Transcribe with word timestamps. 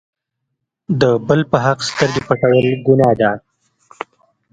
د 1.01 1.03
بل 1.27 1.41
په 1.51 1.57
حق 1.65 1.79
سترګې 1.89 2.21
پټول 2.27 2.67
ګناه 2.85 3.13
ده. 3.19 3.31